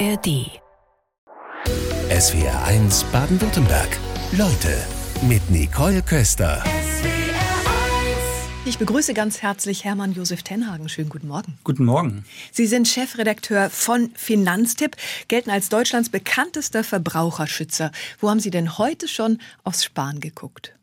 [0.00, 0.60] ARD.
[2.10, 3.88] SWR 1 Baden-Württemberg.
[4.32, 4.76] Leute
[5.22, 6.64] mit Nicole Köster.
[8.64, 10.88] Ich begrüße ganz herzlich Hermann Josef Tenhagen.
[10.88, 11.58] Schönen guten Morgen.
[11.62, 12.24] Guten Morgen.
[12.50, 14.96] Sie sind Chefredakteur von Finanztipp,
[15.28, 17.92] gelten als Deutschlands bekanntester Verbraucherschützer.
[18.18, 20.74] Wo haben Sie denn heute schon aufs Sparen geguckt?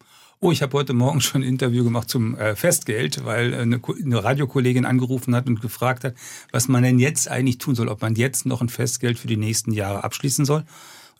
[0.43, 4.23] Oh, ich habe heute Morgen schon ein Interview gemacht zum äh, Festgeld, weil eine, eine
[4.23, 6.15] Radiokollegin angerufen hat und gefragt hat,
[6.51, 9.37] was man denn jetzt eigentlich tun soll, ob man jetzt noch ein Festgeld für die
[9.37, 10.63] nächsten Jahre abschließen soll.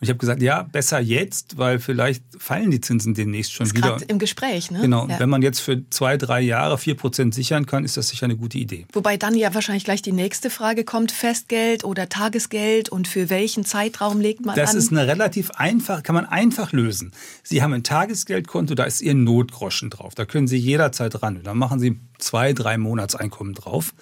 [0.02, 3.76] Und ich habe gesagt, ja, besser jetzt, weil vielleicht fallen die Zinsen demnächst schon ist
[3.76, 3.98] wieder.
[4.08, 4.80] Im Gespräch, ne?
[4.80, 5.06] Genau.
[5.06, 5.20] Ja.
[5.20, 8.36] Wenn man jetzt für zwei, drei Jahre vier Prozent sichern kann, ist das sicher eine
[8.36, 8.84] gute Idee.
[8.94, 13.64] Wobei dann ja wahrscheinlich gleich die nächste Frage kommt: Festgeld oder Tagesgeld und für welchen
[13.64, 14.78] Zeitraum legt man Das an?
[14.78, 17.12] ist eine relativ einfach, kann man einfach lösen.
[17.44, 20.16] Sie haben ein Tagesgeldkonto, da ist Ihr Notgroschen drauf.
[20.16, 21.42] Da können Sie jederzeit ran.
[21.44, 23.94] Da machen Sie zwei, drei Monatseinkommen drauf.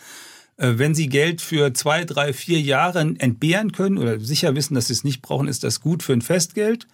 [0.61, 4.89] Äh, Wenn Sie Geld für zwei, drei, vier Jahre entbehren können oder sicher wissen, dass
[4.89, 6.87] Sie es nicht brauchen, ist das gut für ein Festgeld.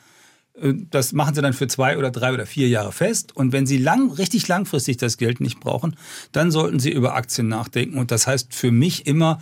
[0.60, 3.34] Äh, Das machen Sie dann für zwei oder drei oder vier Jahre fest.
[3.36, 5.96] Und wenn Sie lang, richtig langfristig das Geld nicht brauchen,
[6.32, 7.98] dann sollten Sie über Aktien nachdenken.
[7.98, 9.40] Und das heißt für mich immer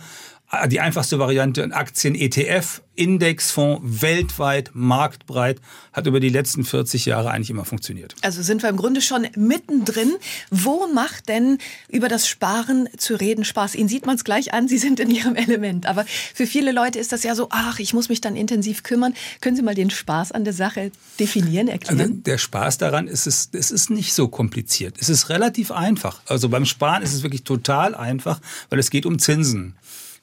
[0.67, 5.59] die einfachste Variante, ein Aktien-ETF, Indexfonds, weltweit, marktbreit,
[5.91, 8.15] hat über die letzten 40 Jahre eigentlich immer funktioniert.
[8.21, 10.13] Also sind wir im Grunde schon mittendrin.
[10.49, 11.57] Wo macht denn
[11.89, 13.75] über das Sparen zu reden Spaß?
[13.75, 15.87] Ihnen sieht man es gleich an, Sie sind in Ihrem Element.
[15.87, 19.13] Aber für viele Leute ist das ja so, ach, ich muss mich dann intensiv kümmern.
[19.41, 21.99] Können Sie mal den Spaß an der Sache definieren, erklären?
[21.99, 24.95] Also der Spaß daran ist es, es ist nicht so kompliziert.
[24.99, 26.21] Es ist relativ einfach.
[26.27, 29.75] Also beim Sparen ist es wirklich total einfach, weil es geht um Zinsen.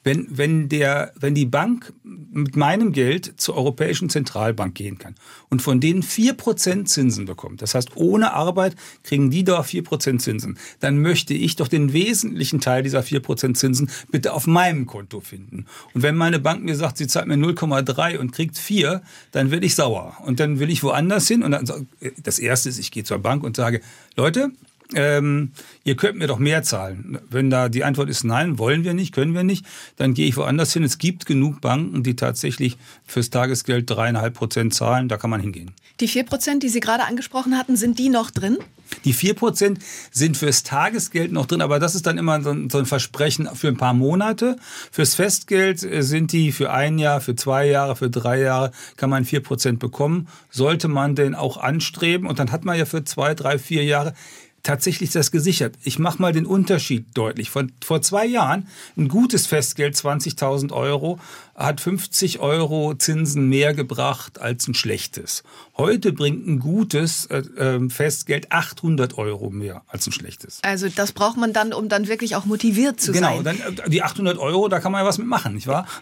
[0.05, 5.15] Wenn, wenn, der, wenn die Bank mit meinem Geld zur Europäischen Zentralbank gehen kann
[5.49, 10.59] und von denen 4% Zinsen bekommt, das heißt ohne Arbeit kriegen die da 4% Zinsen,
[10.81, 15.67] dann möchte ich doch den wesentlichen Teil dieser 4% Zinsen bitte auf meinem Konto finden.
[15.95, 19.67] Und wenn meine Bank mir sagt, sie zahlt mir 0,3 und kriegt 4, dann werde
[19.67, 20.17] ich sauer.
[20.25, 21.43] Und dann will ich woanders hin.
[21.43, 21.87] Und dann,
[22.23, 23.81] das Erste ist, ich gehe zur Bank und sage,
[24.17, 24.51] Leute,
[24.95, 25.53] ähm,
[25.85, 27.19] ihr könnt mir doch mehr zahlen.
[27.31, 29.65] Wenn da die Antwort ist nein, wollen wir nicht, können wir nicht,
[29.97, 30.83] dann gehe ich woanders hin.
[30.85, 32.77] Es gibt genug Banken, die tatsächlich
[33.07, 35.09] fürs Tagesgeld dreieinhalb Prozent zahlen.
[35.09, 35.73] Da kann man hingehen.
[36.01, 38.59] Die 4%, die Sie gerade angesprochen hatten, sind die noch drin?
[39.05, 39.79] Die 4%
[40.11, 43.77] sind fürs Tagesgeld noch drin, aber das ist dann immer so ein, Versprechen für ein
[43.77, 44.57] paar Monate.
[44.91, 49.11] Fürs Festgeld äh, sind die für ein Jahr, für zwei Jahre, für drei Jahre kann
[49.11, 50.29] man 4% bekommen.
[50.51, 54.15] Sollte man denn auch anstreben und dann hat man ja für zwei, drei, vier Jahre
[54.63, 55.75] tatsächlich das gesichert.
[55.83, 57.51] Ich mache mal den Unterschied deutlich.
[57.51, 61.19] Von, vor zwei Jahren ein gutes Festgeld, 20.000 Euro,
[61.55, 65.43] hat 50 Euro Zinsen mehr gebracht als ein schlechtes.
[65.77, 70.61] Heute bringt ein gutes äh, ähm, Festgeld 800 Euro mehr als ein schlechtes.
[70.63, 73.59] Also das braucht man dann, um dann wirklich auch motiviert zu Genau, sein.
[73.61, 75.87] dann äh, die 800 Euro, da kann man ja was mitmachen, nicht wahr?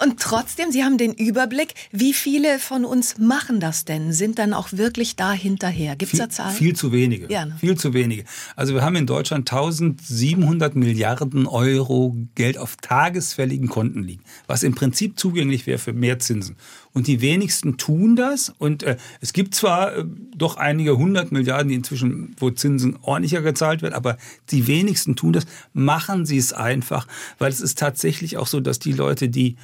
[0.00, 4.12] Und trotzdem, Sie haben den Überblick, wie viele von uns machen das denn?
[4.12, 5.96] Sind dann auch wirklich da hinterher?
[5.96, 6.54] Gibt es da Zahlen?
[6.54, 7.30] viel zu wenige.
[7.32, 7.56] Ja, ne?
[7.58, 8.24] Viel zu wenige.
[8.56, 14.74] Also wir haben in Deutschland 1700 Milliarden Euro Geld auf tagesfälligen Konten liegen, was im
[14.74, 16.56] Prinzip zugänglich wäre für mehr Zinsen.
[16.92, 18.52] Und die wenigsten tun das.
[18.58, 20.04] Und äh, es gibt zwar äh,
[20.34, 24.16] doch einige hundert Milliarden, die inzwischen, wo Zinsen ordentlicher gezahlt werden, aber
[24.50, 25.46] die wenigsten tun das.
[25.72, 27.06] Machen sie es einfach,
[27.38, 29.56] weil es ist tatsächlich auch so, dass die Leute, die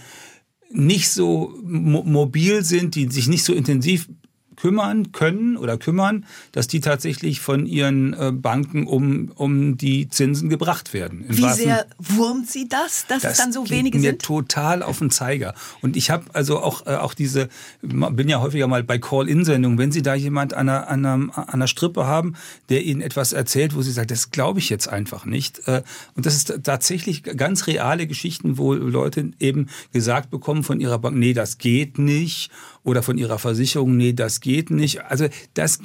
[0.71, 4.09] nicht so mo mobil sind, die sich nicht so intensiv
[4.57, 10.49] kümmern können oder kümmern, dass die tatsächlich von ihren äh, Banken um, um die Zinsen
[10.49, 11.25] gebracht werden.
[11.29, 14.23] Im Wie wahrsten- sehr wurmt Sie das, dass es dann so geht wenige mir sind?
[14.23, 15.55] total auf den Zeiger.
[15.83, 17.49] Und ich habe also auch, äh, auch diese,
[17.83, 21.49] bin ja häufiger mal bei Call-In-Sendungen, wenn Sie da jemand an einer, an, einer, an
[21.49, 22.35] einer Strippe haben,
[22.69, 25.67] der Ihnen etwas erzählt, wo Sie sagen, das glaube ich jetzt einfach nicht.
[25.69, 25.83] Äh,
[26.15, 31.17] Und das ist tatsächlich ganz reale Geschichten, wo Leute eben gesagt bekommen von ihrer Bank,
[31.17, 32.51] nee, das geht nicht.
[32.85, 35.05] Oder von ihrer Versicherung, nee, das geht nicht.
[35.05, 35.81] Also das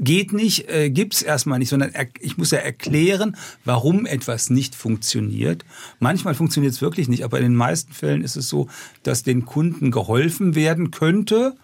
[0.00, 4.74] geht nicht, äh, gibt's erstmal nicht, sondern er, ich muss ja erklären, warum etwas nicht
[4.74, 5.64] funktioniert.
[6.00, 8.68] Manchmal funktioniert es wirklich nicht, aber in den meisten Fällen ist es so,
[9.04, 11.54] dass den Kunden geholfen werden könnte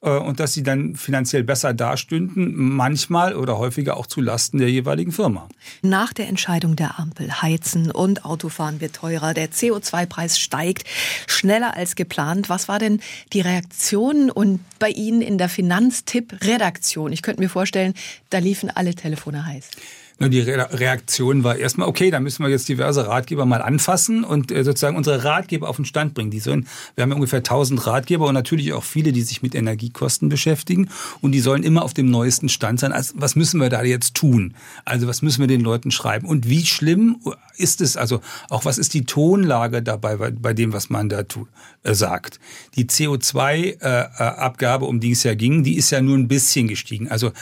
[0.00, 5.12] und dass sie dann finanziell besser dastünden, manchmal oder häufiger auch zu Lasten der jeweiligen
[5.12, 5.48] Firma.
[5.82, 10.84] Nach der Entscheidung der Ampel, Heizen und Autofahren wird teurer, der CO2-Preis steigt
[11.26, 12.48] schneller als geplant.
[12.48, 13.00] Was war denn
[13.32, 17.12] die Reaktion und bei Ihnen in der Finanztipp-Redaktion?
[17.12, 17.94] Ich könnte mir vorstellen,
[18.30, 19.70] da liefen alle Telefone heiß.
[20.18, 24.50] Nur die Reaktion war erstmal, okay, dann müssen wir jetzt diverse Ratgeber mal anfassen und
[24.50, 26.30] äh, sozusagen unsere Ratgeber auf den Stand bringen.
[26.30, 29.54] Die sollen, wir haben ja ungefähr 1000 Ratgeber und natürlich auch viele, die sich mit
[29.54, 30.88] Energiekosten beschäftigen
[31.20, 32.92] und die sollen immer auf dem neuesten Stand sein.
[32.92, 34.54] Also was müssen wir da jetzt tun?
[34.86, 36.26] Also was müssen wir den Leuten schreiben?
[36.26, 37.20] Und wie schlimm
[37.58, 41.46] ist es, also auch was ist die Tonlage dabei bei, dem, was man da tu,
[41.82, 42.40] äh, sagt?
[42.74, 47.08] Die CO2-Abgabe, äh, um die es ja ging, die ist ja nur ein bisschen gestiegen.
[47.08, 47.32] Also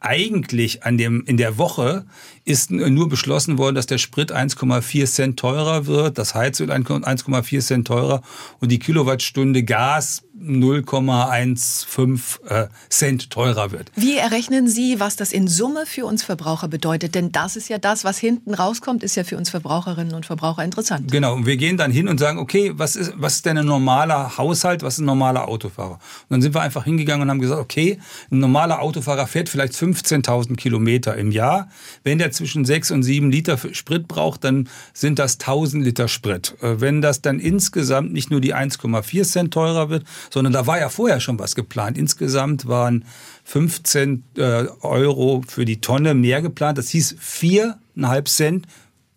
[0.00, 2.04] eigentlich an dem, in der Woche
[2.44, 7.86] ist nur beschlossen worden, dass der Sprit 1,4 Cent teurer wird, das Heizöl 1,4 Cent
[7.86, 8.22] teurer
[8.60, 13.90] und die Kilowattstunde Gas 0,15 äh, Cent teurer wird.
[13.96, 17.14] Wie errechnen Sie, was das in Summe für uns Verbraucher bedeutet?
[17.14, 20.62] Denn das ist ja das, was hinten rauskommt, ist ja für uns Verbraucherinnen und Verbraucher
[20.62, 21.10] interessant.
[21.10, 23.66] Genau, und wir gehen dann hin und sagen, okay, was ist, was ist denn ein
[23.66, 25.94] normaler Haushalt, was ist ein normaler Autofahrer?
[25.94, 27.98] Und dann sind wir einfach hingegangen und haben gesagt, okay,
[28.30, 31.68] ein normaler Autofahrer fährt vielleicht 15.000 Kilometer im Jahr.
[32.04, 36.54] Wenn der zwischen 6 und 7 Liter Sprit braucht, dann sind das 1000 Liter Sprit.
[36.60, 40.78] Äh, wenn das dann insgesamt nicht nur die 1,4 Cent teurer wird, sondern da war
[40.78, 41.98] ja vorher schon was geplant.
[41.98, 43.04] Insgesamt waren
[43.44, 46.78] 15 äh, Euro für die Tonne mehr geplant.
[46.78, 48.66] Das hieß 4,5 Cent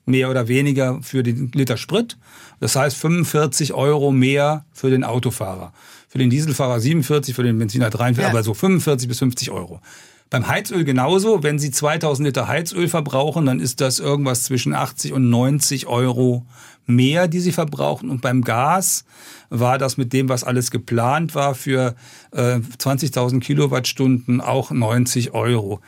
[0.06, 2.18] mehr oder weniger für den Liter Sprit.
[2.60, 5.74] Das heißt 45 Euro mehr für den Autofahrer.
[6.10, 8.30] Für den Dieselfahrer 47, für den Benziner 43, ja.
[8.30, 9.80] aber so 45 bis 50 Euro.
[10.30, 11.42] Beim Heizöl genauso.
[11.42, 16.46] Wenn Sie 2000 Liter Heizöl verbrauchen, dann ist das irgendwas zwischen 80 und 90 Euro
[16.86, 18.10] mehr, die Sie verbrauchen.
[18.10, 19.06] Und beim Gas
[19.50, 21.96] war das mit dem, was alles geplant war, für
[22.32, 25.80] äh, 20.000 Kilowattstunden auch 90 Euro.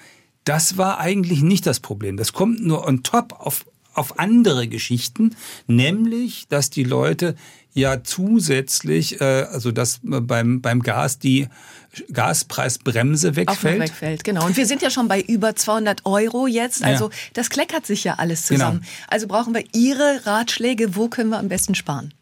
[0.44, 2.18] Das war eigentlich nicht das Problem.
[2.18, 5.36] Das kommt nur on top auf, auf andere Geschichten,
[5.68, 7.36] nämlich, dass die Leute
[7.74, 11.48] ja zusätzlich, äh, also dass beim, beim Gas die
[12.14, 13.82] Gaspreisbremse wegfällt.
[13.82, 14.46] Auch wegfällt, genau.
[14.46, 16.84] Und wir sind ja schon bei über 200 Euro jetzt.
[16.84, 17.16] Also ja.
[17.34, 18.80] das kleckert sich ja alles zusammen.
[18.82, 18.92] Genau.
[19.10, 22.14] Also brauchen wir Ihre Ratschläge, wo können wir am besten sparen?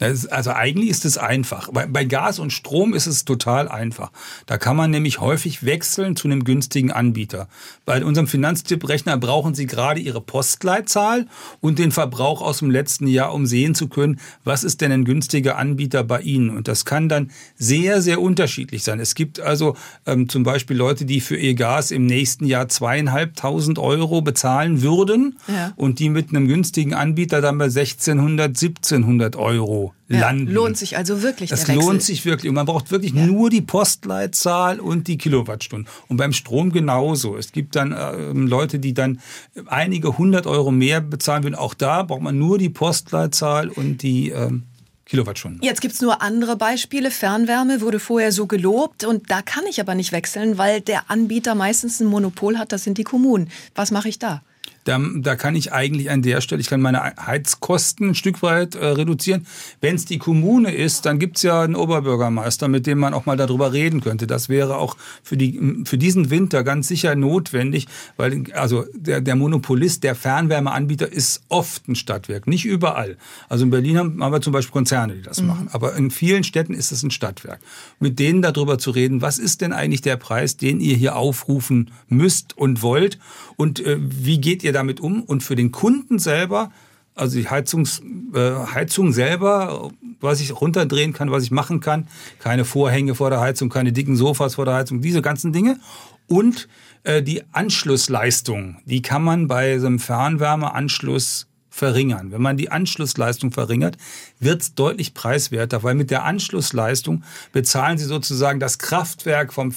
[0.00, 1.70] Also eigentlich ist es einfach.
[1.72, 4.10] Bei, bei, Gas und Strom ist es total einfach.
[4.46, 7.48] Da kann man nämlich häufig wechseln zu einem günstigen Anbieter.
[7.84, 11.26] Bei unserem Finanztipprechner brauchen Sie gerade Ihre Postleitzahl
[11.60, 15.04] und den Verbrauch aus dem letzten Jahr, um sehen zu können, was ist denn ein
[15.04, 16.50] günstiger Anbieter bei Ihnen.
[16.50, 19.00] Und das kann dann sehr, sehr unterschiedlich sein.
[19.00, 19.76] Es gibt also
[20.06, 25.38] ähm, zum Beispiel Leute, die für ihr Gas im nächsten Jahr zweieinhalbtausend Euro bezahlen würden
[25.46, 25.72] ja.
[25.76, 30.48] und die mit einem günstigen Anbieter dann bei 1600, 1700 Euro Euro landen.
[30.48, 31.50] Ja, lohnt sich also wirklich.
[31.50, 32.48] Das lohnt sich wirklich.
[32.48, 33.26] Und man braucht wirklich ja.
[33.26, 35.88] nur die Postleitzahl und die Kilowattstunden.
[36.08, 37.36] Und beim Strom genauso.
[37.36, 39.20] Es gibt dann äh, Leute, die dann
[39.66, 41.54] einige hundert Euro mehr bezahlen würden.
[41.54, 44.64] Auch da braucht man nur die Postleitzahl und die ähm,
[45.06, 45.60] Kilowattstunden.
[45.62, 47.10] Jetzt gibt es nur andere Beispiele.
[47.10, 51.54] Fernwärme wurde vorher so gelobt und da kann ich aber nicht wechseln, weil der Anbieter
[51.54, 53.50] meistens ein Monopol hat, das sind die Kommunen.
[53.74, 54.42] Was mache ich da?
[54.84, 58.74] Da, da kann ich eigentlich an der Stelle, ich kann meine Heizkosten ein Stück weit
[58.74, 59.46] äh, reduzieren.
[59.80, 63.36] Wenn es die Kommune ist, dann gibt's ja einen Oberbürgermeister, mit dem man auch mal
[63.36, 64.26] darüber reden könnte.
[64.26, 67.86] Das wäre auch für, die, für diesen Winter ganz sicher notwendig,
[68.16, 73.16] weil also der, der Monopolist, der Fernwärmeanbieter ist oft ein Stadtwerk, nicht überall.
[73.48, 75.48] Also in Berlin haben, haben wir zum Beispiel Konzerne, die das mhm.
[75.48, 75.68] machen.
[75.72, 77.60] Aber in vielen Städten ist es ein Stadtwerk.
[78.00, 81.90] Mit denen darüber zu reden, was ist denn eigentlich der Preis, den ihr hier aufrufen
[82.08, 83.18] müsst und wollt
[83.56, 85.22] und äh, wie geht ihr damit um?
[85.22, 86.70] Und für den Kunden selber,
[87.14, 88.02] also die Heizungs,
[88.34, 89.90] äh, Heizung selber,
[90.20, 92.08] was ich runterdrehen kann, was ich machen kann,
[92.38, 95.78] keine Vorhänge vor der Heizung, keine dicken Sofas vor der Heizung, diese ganzen Dinge.
[96.26, 96.68] Und
[97.04, 102.30] äh, die Anschlussleistung, die kann man bei so einem Fernwärmeanschluss verringern.
[102.30, 103.96] Wenn man die Anschlussleistung verringert,
[104.38, 109.72] wird es deutlich preiswerter, weil mit der Anschlussleistung bezahlen Sie sozusagen das Kraftwerk vom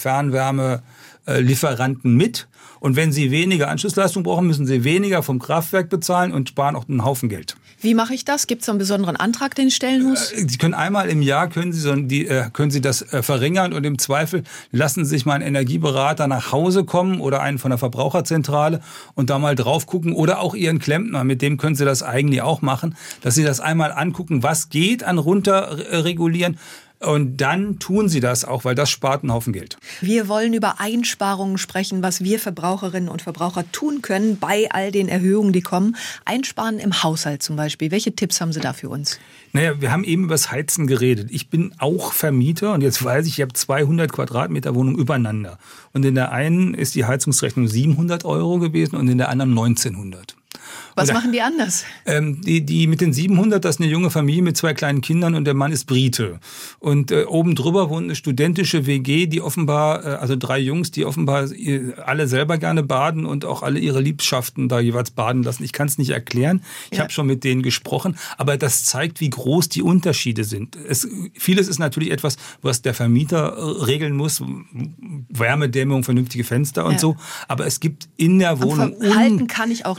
[1.28, 2.48] Fernwärmelieferanten mit
[2.80, 6.88] und wenn Sie weniger Anschlussleistung brauchen, müssen Sie weniger vom Kraftwerk bezahlen und sparen auch
[6.88, 7.56] einen Haufen Geld.
[7.82, 8.48] Wie mache ich das?
[8.48, 10.32] Gibt es einen besonderen Antrag, den ich stellen muss?
[10.32, 13.24] Äh, Sie können einmal im Jahr können Sie, so, die, äh, können Sie das äh,
[13.24, 17.58] verringern und im Zweifel lassen Sie sich mal einen Energieberater nach Hause kommen oder einen
[17.58, 18.82] von der Verbraucherzentrale
[19.16, 22.42] und da mal drauf gucken oder auch Ihren Klempner, mit dem können Sie das eigentlich
[22.42, 26.58] auch machen, dass Sie das einmal angucken, was geht an runterregulieren
[27.00, 29.78] und dann tun sie das auch, weil das spart einen Haufen Geld.
[30.02, 35.08] Wir wollen über Einsparungen sprechen, was wir Verbraucherinnen und Verbraucher tun können bei all den
[35.08, 35.96] Erhöhungen, die kommen.
[36.26, 37.92] Einsparen im Haushalt zum Beispiel.
[37.92, 39.20] Welche Tipps haben Sie da für uns?
[39.54, 41.30] Naja, wir haben eben über das Heizen geredet.
[41.32, 45.60] Ich bin auch Vermieter und jetzt weiß ich, ich habe 200 Quadratmeter Wohnung übereinander.
[45.94, 50.36] Und in der einen ist die Heizungsrechnung 700 Euro gewesen und in der anderen 1900.
[50.98, 51.86] Was machen die anders?
[52.06, 55.36] Ähm, die, die mit den 700, das ist eine junge Familie mit zwei kleinen Kindern
[55.36, 56.40] und der Mann ist Brite.
[56.80, 61.06] Und äh, oben drüber wohnt eine studentische WG, die offenbar, äh, also drei Jungs, die
[61.06, 65.64] offenbar äh, alle selber gerne baden und auch alle ihre Liebschaften da jeweils baden lassen.
[65.64, 66.64] Ich kann es nicht erklären.
[66.90, 67.04] Ich ja.
[67.04, 70.76] habe schon mit denen gesprochen, aber das zeigt, wie groß die Unterschiede sind.
[70.76, 74.42] Es, vieles ist natürlich etwas, was der Vermieter äh, regeln muss,
[75.30, 77.00] Wärmedämmung, vernünftige Fenster und ja.
[77.00, 77.18] so.
[77.48, 79.48] Aber es gibt in der Wohnung un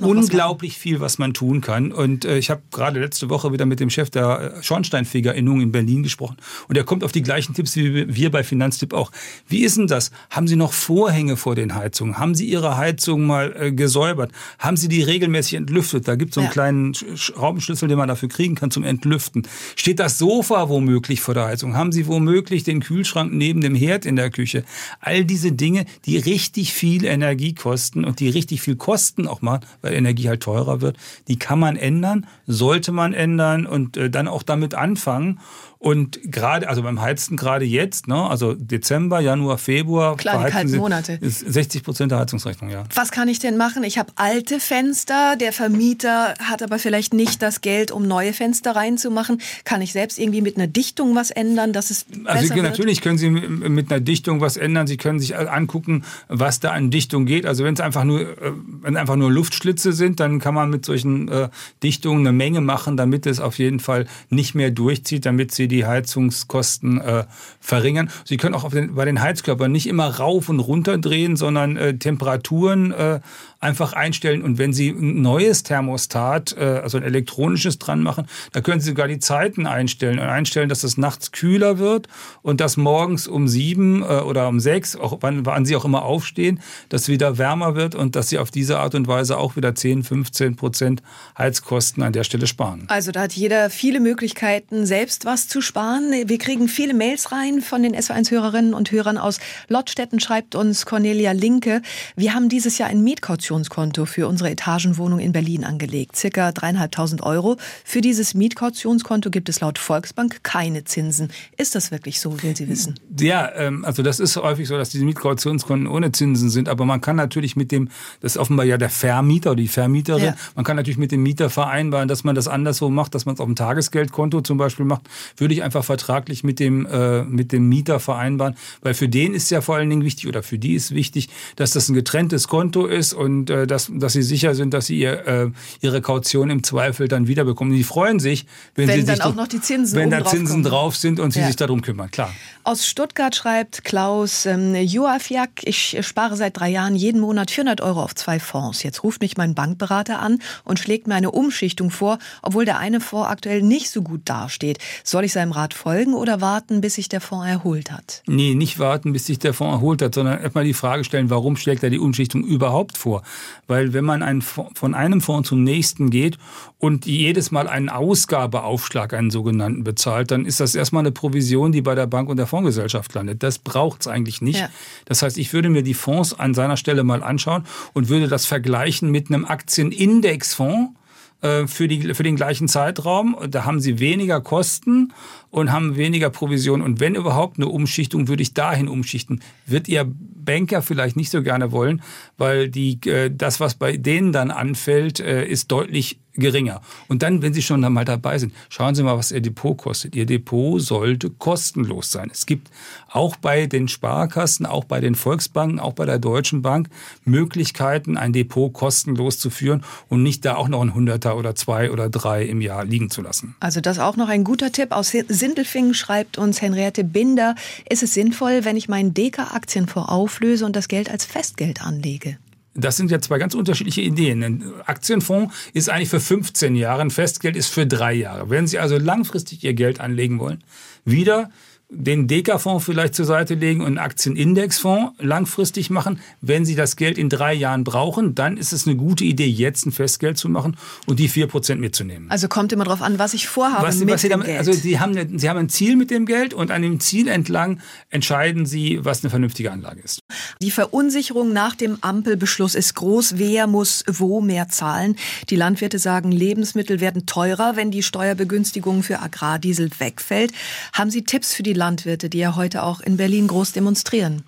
[0.01, 1.93] unglaublich viel viel, was man tun kann.
[1.93, 5.71] Und äh, ich habe gerade letzte Woche wieder mit dem Chef der äh, Schornsteinfegerinnung in
[5.71, 6.39] Berlin gesprochen.
[6.67, 9.13] Und er kommt auf die gleichen Tipps wie wir bei Finanztipp auch.
[9.47, 10.11] Wie ist denn das?
[10.31, 12.19] Haben Sie noch Vorhänge vor den Heizungen?
[12.19, 14.33] Haben Sie Ihre Heizung mal äh, gesäubert?
[14.59, 16.09] Haben Sie die regelmäßig entlüftet?
[16.09, 16.53] Da gibt es so einen ja.
[16.53, 19.47] kleinen Schraubenschlüssel, den man dafür kriegen kann zum Entlüften.
[19.77, 21.77] Steht das Sofa womöglich vor der Heizung?
[21.77, 24.65] Haben Sie womöglich den Kühlschrank neben dem Herd in der Küche?
[25.01, 29.61] All diese Dinge, die richtig viel Energie kosten und die richtig viel kosten auch mal,
[29.83, 30.97] weil Energie halt teurer wird,
[31.29, 35.41] die kann man ändern, sollte man ändern und äh, dann auch damit anfangen.
[35.81, 40.77] Und gerade, also beim Heizen gerade jetzt, ne, also Dezember, Januar, Februar, Klar, die kalten
[40.77, 41.19] Monate.
[41.21, 42.83] Ist 60 Prozent der Heizungsrechnung, ja.
[42.97, 43.85] Was kann ich denn machen?
[43.85, 48.75] Ich habe alte Fenster, der Vermieter hat aber vielleicht nicht das Geld, um neue Fenster
[48.75, 49.41] reinzumachen.
[49.65, 53.19] Kann ich selbst irgendwie mit einer Dichtung was ändern, dass es Also besser natürlich können
[53.19, 54.89] Sie mit einer Dichtung was ändern.
[54.89, 57.47] Sie können sich angucken, was da an Dichtung geht.
[57.47, 60.85] Also wenn es einfach nur, äh, wenn einfach nur Luftschlitze sind, dann kann man mit
[60.85, 61.51] solchen äh,
[61.85, 65.87] Dichtungen eine Menge machen, damit es auf jeden Fall nicht mehr durchzieht, damit Sie die
[65.87, 67.25] Heizungskosten äh,
[67.61, 68.11] verringern.
[68.25, 71.97] Sie können auch den, bei den Heizkörpern nicht immer rauf und runter drehen, sondern äh,
[71.97, 73.21] Temperaturen äh,
[73.61, 74.43] einfach einstellen.
[74.43, 78.91] Und wenn Sie ein neues Thermostat, äh, also ein elektronisches dran machen, da können Sie
[78.91, 82.07] sogar die Zeiten einstellen und einstellen, dass es nachts kühler wird
[82.43, 86.05] und dass morgens um sieben äh, oder um sechs, auch wann, wann Sie auch immer
[86.05, 89.75] aufstehen, dass wieder wärmer wird und dass Sie auf diese Art und Weise auch wieder
[89.75, 91.03] 10, 15 Prozent
[91.37, 92.85] Heizkosten an der Stelle sparen.
[92.89, 96.13] Also da hat jeder viele Möglichkeiten, selbst was zu sparen.
[96.27, 101.33] Wir kriegen viele Mails rein von den SO1-Hörerinnen und Hörern aus Lottstetten, schreibt uns Cornelia
[101.33, 101.83] Linke.
[102.15, 106.17] Wir haben dieses Jahr ein Mietkaution Mietkautionskonto für unsere Etagenwohnung in Berlin angelegt.
[106.17, 107.57] Circa dreieinhalbtausend Euro.
[107.85, 111.31] Für dieses Mietkautionskonto gibt es laut Volksbank keine Zinsen.
[111.57, 112.95] Ist das wirklich so, will Sie wissen?
[113.19, 116.69] Ja, ähm, also das ist häufig so, dass diese Mietkautionskonten ohne Zinsen sind.
[116.69, 117.89] Aber man kann natürlich mit dem,
[118.21, 120.35] das ist offenbar ja der Vermieter oder die Vermieterin, ja.
[120.55, 123.41] man kann natürlich mit dem Mieter vereinbaren, dass man das anderswo macht, dass man es
[123.41, 125.03] auf dem Tagesgeldkonto zum Beispiel macht.
[125.37, 128.57] Würde ich einfach vertraglich mit dem, äh, mit dem Mieter vereinbaren.
[128.83, 131.71] Weil für den ist ja vor allen Dingen wichtig oder für die ist wichtig, dass
[131.71, 134.99] das ein getrenntes Konto ist und und äh, dass, dass sie sicher sind, dass sie
[134.99, 137.73] ihr, äh, ihre Kaution im Zweifel dann wiederbekommen.
[137.75, 140.63] Die freuen sich, wenn, wenn sie dann sich auch noch die Zinsen wenn da Zinsen
[140.63, 141.47] drauf sind und sie ja.
[141.47, 142.33] sich darum kümmern, klar.
[142.65, 148.03] Aus Stuttgart schreibt Klaus ähm, Joafiak, ich spare seit drei Jahren jeden Monat 400 Euro
[148.03, 148.83] auf zwei Fonds.
[148.83, 153.01] Jetzt ruft mich mein Bankberater an und schlägt mir eine Umschichtung vor, obwohl der eine
[153.01, 154.79] Fonds aktuell nicht so gut dasteht.
[155.05, 158.23] Soll ich seinem Rat folgen oder warten, bis sich der Fonds erholt hat?
[158.27, 161.57] Nee, nicht warten, bis sich der Fonds erholt hat, sondern erstmal die Frage stellen, warum
[161.57, 163.23] schlägt er die Umschichtung überhaupt vor?
[163.67, 166.39] Weil wenn man ein, von einem Fonds zum nächsten geht
[166.79, 171.83] und jedes Mal einen Ausgabeaufschlag, einen sogenannten, bezahlt, dann ist das erstmal eine Provision, die
[171.83, 173.43] bei der Bank und der Fondsgesellschaft landet.
[173.43, 174.61] Das braucht es eigentlich nicht.
[174.61, 174.71] Ja.
[175.05, 178.47] Das heißt, ich würde mir die Fonds an seiner Stelle mal anschauen und würde das
[178.47, 180.93] vergleichen mit einem Aktienindexfonds
[181.41, 183.37] äh, für, die, für den gleichen Zeitraum.
[183.49, 185.13] Da haben sie weniger Kosten
[185.51, 186.83] und haben weniger Provision.
[186.83, 189.41] Und wenn überhaupt eine Umschichtung, würde ich dahin umschichten.
[189.67, 192.03] Wird Ihr Banker vielleicht nicht so gerne wollen,
[192.37, 196.81] weil die, äh, das, was bei denen dann anfällt, äh, ist deutlich geringer.
[197.09, 200.15] Und dann, wenn Sie schon mal dabei sind, schauen Sie mal, was Ihr Depot kostet.
[200.15, 202.31] Ihr Depot sollte kostenlos sein.
[202.33, 202.71] Es gibt
[203.11, 206.89] auch bei den Sparkassen, auch bei den Volksbanken, auch bei der Deutschen Bank
[207.25, 211.91] Möglichkeiten, ein Depot kostenlos zu führen und nicht da auch noch ein Hunderter oder zwei
[211.91, 213.57] oder drei im Jahr liegen zu lassen.
[213.61, 214.93] Also das auch noch ein guter Tipp.
[214.93, 217.55] Aus Sindelfingen schreibt uns Henriette Binder,
[217.89, 222.37] ist es sinnvoll, wenn ich meinen Deka-Aktienfonds auflöse und das Geld als Festgeld anlege?
[222.75, 224.43] Das sind ja zwei ganz unterschiedliche Ideen.
[224.45, 228.51] Ein Aktienfonds ist eigentlich für 15 Jahre, ein Festgeld ist für drei Jahre.
[228.51, 230.63] Wenn Sie also langfristig Ihr Geld anlegen wollen,
[231.05, 231.51] wieder
[231.91, 236.21] den Deka-Fonds vielleicht zur Seite legen und einen Aktienindexfonds langfristig machen.
[236.43, 239.87] Wenn Sie das Geld in drei Jahren brauchen, dann ist es eine gute Idee, jetzt
[239.87, 240.77] ein Festgeld zu machen
[241.07, 242.31] und die vier Prozent mitzunehmen.
[242.31, 244.59] Also kommt immer darauf an, was ich vorhabe was, mit was Sie dem Geld.
[244.59, 247.81] Also Sie haben, Sie haben ein Ziel mit dem Geld und an dem Ziel entlang
[248.11, 250.21] entscheiden Sie, was eine vernünftige Anlage ist.
[250.61, 253.39] Die Verunsicherung nach dem Ampelbeschluss ist groß.
[253.39, 255.17] Wer muss wo mehr zahlen?
[255.49, 260.53] Die Landwirte sagen, Lebensmittel werden teurer, wenn die Steuerbegünstigung für Agrardiesel wegfällt.
[260.93, 264.43] Haben Sie Tipps für die Landwirte, die ja heute auch in Berlin groß demonstrieren?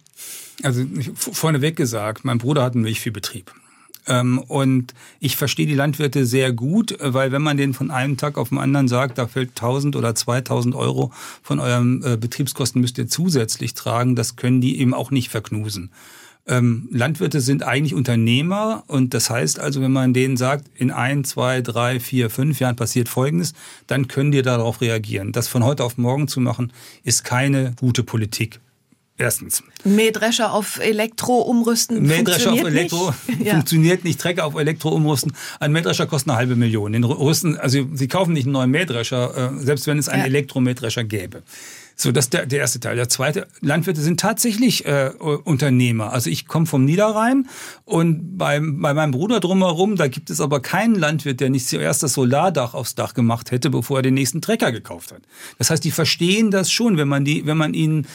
[0.62, 0.84] Also
[1.14, 3.50] vorneweg gesagt, mein Bruder hat einen Milchviehbetrieb.
[4.06, 8.38] Ähm, und ich verstehe die Landwirte sehr gut, weil wenn man denen von einem Tag
[8.38, 12.99] auf den anderen sagt, da fällt 1000 oder 2000 Euro von eurem äh, Betriebskosten müsst
[12.99, 15.90] ihr zusätzlich tragen, das können die eben auch nicht verknusen.
[16.50, 21.23] Ähm, Landwirte sind eigentlich Unternehmer und das heißt also, wenn man denen sagt, in ein,
[21.23, 23.52] zwei, drei, vier, fünf Jahren passiert Folgendes,
[23.87, 25.30] dann können die darauf reagieren.
[25.30, 26.73] Das von heute auf morgen zu machen,
[27.04, 28.59] ist keine gute Politik.
[29.16, 29.62] Erstens.
[29.85, 33.50] Mähdrescher auf Elektro umrüsten Mähdrescher auf Elektro nicht.
[33.50, 34.19] funktioniert nicht.
[34.19, 35.35] Trecker auf Elektro umrüsten.
[35.61, 36.92] Ein Mähdrescher kostet eine halbe Million.
[36.92, 40.26] Den rüsten, also Sie kaufen nicht einen neuen Mähdrescher, äh, selbst wenn es einen ja.
[40.26, 41.42] Elektromähdrescher gäbe.
[42.00, 42.97] So, das ist der, der erste Teil.
[42.97, 45.11] Der zweite, Landwirte sind tatsächlich äh,
[45.45, 46.14] Unternehmer.
[46.14, 47.47] Also ich komme vom Niederrhein
[47.85, 52.02] und bei, bei meinem Bruder drumherum, da gibt es aber keinen Landwirt, der nicht zuerst
[52.02, 55.21] das Solardach aufs Dach gemacht hätte, bevor er den nächsten Trecker gekauft hat.
[55.59, 58.07] Das heißt, die verstehen das schon, wenn man die, wenn man ihnen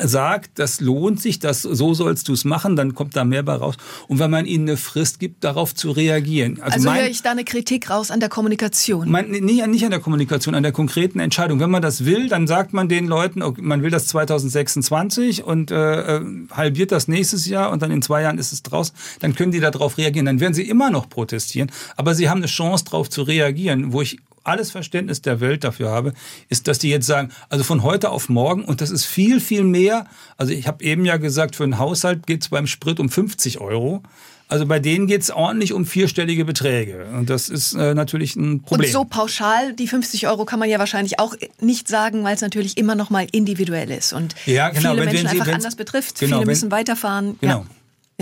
[0.00, 3.54] sagt, das lohnt sich, das, so sollst du es machen, dann kommt da mehr bei
[3.54, 3.76] raus.
[4.08, 6.60] Und wenn man ihnen eine Frist gibt, darauf zu reagieren.
[6.60, 9.10] Also, also höre ich da eine Kritik raus an der Kommunikation?
[9.10, 11.60] Mein, nicht, nicht an der Kommunikation, an der konkreten Entscheidung.
[11.60, 15.70] Wenn man das will, dann sagt man den Leuten, okay, man will das 2026 und
[15.70, 18.92] äh, äh, halbiert das nächstes Jahr und dann in zwei Jahren ist es draus.
[19.20, 20.26] Dann können die darauf reagieren.
[20.26, 24.02] Dann werden sie immer noch protestieren, aber sie haben eine Chance, darauf zu reagieren, wo
[24.02, 26.12] ich alles Verständnis der Welt dafür habe,
[26.48, 29.64] ist, dass die jetzt sagen, also von heute auf morgen, und das ist viel, viel
[29.64, 30.06] mehr.
[30.36, 33.60] Also ich habe eben ja gesagt, für einen Haushalt geht es beim Sprit um 50
[33.60, 34.02] Euro.
[34.48, 37.06] Also bei denen geht es ordentlich um vierstellige Beträge.
[37.16, 38.86] Und das ist äh, natürlich ein Problem.
[38.86, 42.42] Und so pauschal, die 50 Euro kann man ja wahrscheinlich auch nicht sagen, weil es
[42.42, 44.12] natürlich immer noch mal individuell ist.
[44.12, 46.18] Und ja, genau, viele wenn, Menschen wenn Sie, einfach anders betrifft.
[46.20, 47.38] Genau, viele müssen weiterfahren.
[47.40, 47.60] Genau.
[47.60, 47.66] Ja.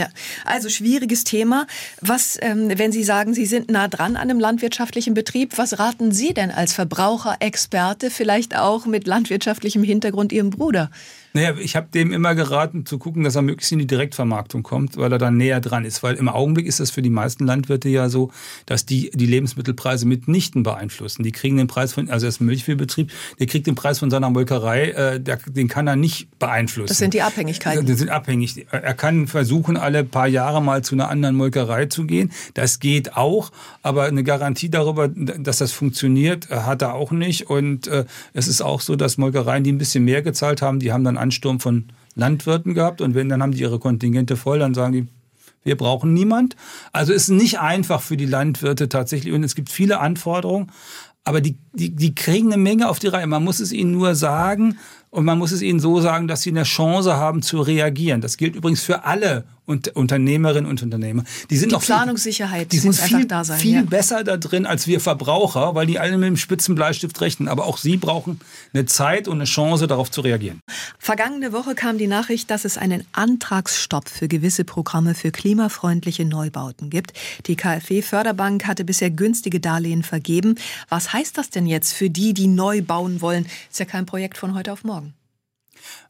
[0.00, 0.08] Ja,
[0.46, 1.66] also schwieriges Thema.
[2.00, 6.10] Was, ähm, wenn Sie sagen, Sie sind nah dran an einem landwirtschaftlichen Betrieb, was raten
[6.10, 10.90] Sie denn als Verbraucherexperte, vielleicht auch mit landwirtschaftlichem Hintergrund Ihrem Bruder?
[11.32, 14.96] Naja, ich habe dem immer geraten, zu gucken, dass er möglichst in die Direktvermarktung kommt,
[14.96, 16.02] weil er dann näher dran ist.
[16.02, 18.30] Weil im Augenblick ist das für die meisten Landwirte ja so,
[18.66, 21.22] dass die die Lebensmittelpreise mitnichten beeinflussen.
[21.22, 24.90] Die kriegen den Preis von, also das Milchviehbetrieb, der kriegt den Preis von seiner Molkerei,
[24.90, 26.88] äh, der, den kann er nicht beeinflussen.
[26.88, 27.86] Das sind die Abhängigkeiten.
[27.86, 28.66] Das sind abhängig.
[28.70, 32.32] Er kann versuchen, alle paar Jahre mal zu einer anderen Molkerei zu gehen.
[32.54, 37.48] Das geht auch, aber eine Garantie darüber, dass das funktioniert, hat er auch nicht.
[37.48, 40.92] Und äh, es ist auch so, dass Molkereien, die ein bisschen mehr gezahlt haben, die
[40.92, 44.74] haben dann Ansturm von Landwirten gehabt und wenn, dann haben die ihre Kontingente voll, dann
[44.74, 45.06] sagen die,
[45.62, 46.56] wir brauchen niemand.
[46.92, 50.72] Also ist nicht einfach für die Landwirte tatsächlich und es gibt viele Anforderungen,
[51.24, 53.26] aber die, die, die kriegen eine Menge auf die Reihe.
[53.26, 54.78] Man muss es ihnen nur sagen
[55.10, 58.20] und man muss es ihnen so sagen, dass sie eine Chance haben zu reagieren.
[58.20, 61.24] Das gilt übrigens für alle Unternehmerinnen und Unternehmer.
[61.48, 63.82] Die sind die noch Planungssicherheit, die sind viel, da sein, viel ja.
[63.82, 67.48] besser da drin als wir Verbraucher, weil die alle mit dem Spitzenbleistift rechnen.
[67.48, 68.40] Aber auch sie brauchen
[68.72, 70.60] eine Zeit und eine Chance, darauf zu reagieren.
[70.98, 76.90] Vergangene Woche kam die Nachricht, dass es einen Antragsstopp für gewisse Programme für klimafreundliche Neubauten
[76.90, 77.12] gibt.
[77.46, 80.56] Die KfW Förderbank hatte bisher günstige Darlehen vergeben.
[80.88, 83.46] Was heißt das denn jetzt für die, die neu bauen wollen?
[83.70, 84.99] Ist ja kein Projekt von heute auf morgen.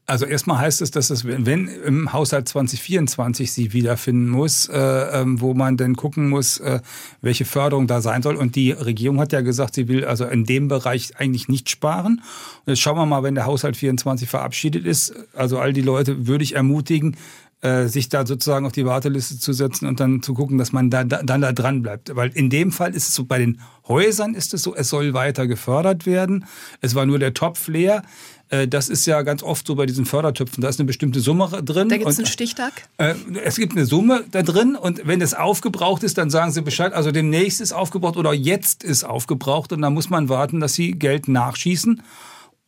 [0.06, 5.40] Also erstmal heißt es, dass es, wenn im Haushalt 2024 sie wiederfinden muss, äh, ähm,
[5.40, 6.80] wo man dann gucken muss, äh,
[7.20, 8.35] welche Förderung da sein soll.
[8.35, 12.22] Und die Regierung hat ja gesagt, sie will also in dem Bereich eigentlich nicht sparen.
[12.66, 15.14] Und jetzt schauen wir mal, wenn der Haushalt 24 verabschiedet ist.
[15.33, 17.16] Also all die Leute würde ich ermutigen,
[17.62, 20.90] äh, sich da sozusagen auf die Warteliste zu setzen und dann zu gucken, dass man
[20.90, 22.16] da, da, dann da dran bleibt.
[22.16, 25.14] Weil in dem Fall ist es so, bei den Häusern ist es so, es soll
[25.14, 26.46] weiter gefördert werden.
[26.80, 28.02] Es war nur der Topf leer.
[28.50, 30.60] Äh, das ist ja ganz oft so bei diesen Fördertöpfen.
[30.60, 31.88] Da ist eine bestimmte Summe drin.
[31.88, 32.72] Da gibt es einen Stichtag?
[32.98, 36.60] Äh, es gibt eine Summe da drin und wenn es aufgebraucht ist, dann sagen sie
[36.60, 36.92] Bescheid.
[36.92, 40.92] Also demnächst ist aufgebraucht oder jetzt ist aufgebraucht und dann muss man warten, dass sie
[40.92, 42.02] Geld nachschießen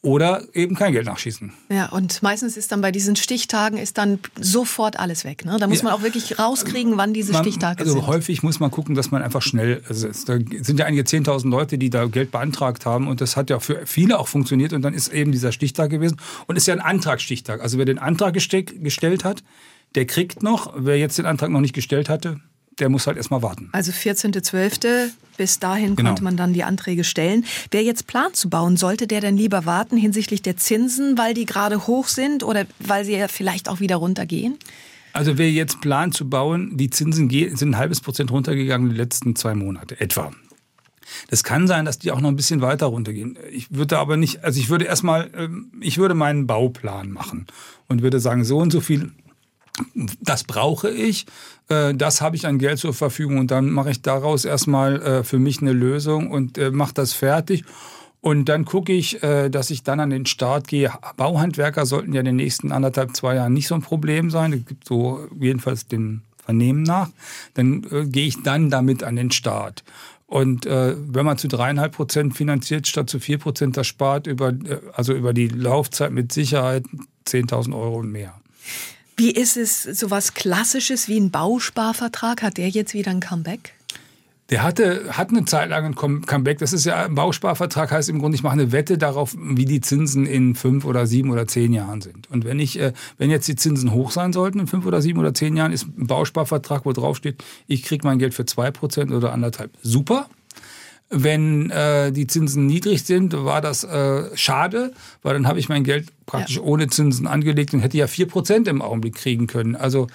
[0.02, 1.52] oder eben kein Geld nachschießen.
[1.68, 5.44] Ja, und meistens ist dann bei diesen Stichtagen ist dann sofort alles weg.
[5.44, 5.58] Ne?
[5.60, 5.84] Da muss ja.
[5.84, 8.00] man auch wirklich rauskriegen, wann diese man, Stichtage also sind.
[8.02, 11.04] Also häufig muss man gucken, dass man einfach schnell, also es, da sind ja einige
[11.04, 14.72] 10.000 Leute, die da Geld beantragt haben und das hat ja für viele auch funktioniert
[14.72, 16.16] und dann ist eben dieser Stichtag gewesen
[16.48, 17.62] und ist ja ein Antragsstichtag.
[17.62, 19.44] Also wer den Antrag gestellt hat,
[19.94, 22.40] der kriegt noch, wer jetzt den Antrag noch nicht gestellt hatte,
[22.82, 23.68] der muss halt erstmal warten.
[23.70, 25.10] Also 14.12.
[25.36, 26.10] bis dahin genau.
[26.10, 27.44] konnte man dann die Anträge stellen.
[27.70, 31.46] Wer jetzt plant zu bauen, sollte der denn lieber warten hinsichtlich der Zinsen, weil die
[31.46, 34.58] gerade hoch sind oder weil sie ja vielleicht auch wieder runtergehen?
[35.12, 39.36] Also wer jetzt plant zu bauen, die Zinsen sind ein halbes Prozent runtergegangen die letzten
[39.36, 40.32] zwei Monate etwa.
[41.28, 43.38] Das kann sein, dass die auch noch ein bisschen weiter runtergehen.
[43.52, 47.46] Ich würde aber nicht, also ich würde erstmal, ähm, ich würde meinen Bauplan machen
[47.86, 49.12] und würde sagen, so und so viel
[50.20, 51.26] das brauche ich,
[51.68, 55.24] äh, das habe ich an Geld zur Verfügung und dann mache ich daraus erstmal äh,
[55.24, 57.64] für mich eine Lösung und äh, mache das fertig.
[58.20, 60.92] Und dann gucke ich, dass ich dann an den Start gehe.
[61.16, 64.52] Bauhandwerker sollten ja in den nächsten anderthalb, zwei Jahren nicht so ein Problem sein.
[64.52, 67.10] Es gibt so jedenfalls den Vernehmen nach,
[67.54, 69.82] dann gehe ich dann damit an den Start.
[70.26, 74.54] Und äh, wenn man zu dreieinhalb Prozent finanziert statt zu vier Prozent, das spart über,
[74.92, 76.84] also über die Laufzeit mit Sicherheit
[77.26, 78.34] 10.000 Euro und mehr.
[79.16, 82.42] Wie ist es, so was Klassisches wie ein Bausparvertrag?
[82.42, 83.75] Hat der jetzt wieder ein Comeback?
[84.51, 86.59] Der hatte, hat eine Zeit lang ein Comeback.
[86.59, 89.81] Das ist ja ein Bausparvertrag, heißt im Grunde, ich mache eine Wette darauf, wie die
[89.81, 92.31] Zinsen in fünf oder sieben oder zehn Jahren sind.
[92.31, 95.20] Und wenn ich, äh, wenn jetzt die Zinsen hoch sein sollten in fünf oder sieben
[95.20, 98.70] oder zehn Jahren, ist ein Bausparvertrag, wo drauf steht, ich kriege mein Geld für zwei
[98.70, 99.70] Prozent oder anderthalb.
[99.83, 100.29] Super.
[101.14, 105.85] Wenn äh, die Zinsen niedrig sind, war das äh, schade, weil dann habe ich mein
[105.85, 106.62] Geld praktisch ja.
[106.62, 109.77] ohne Zinsen angelegt und hätte ja vier Prozent im Augenblick kriegen können.
[109.77, 110.07] Also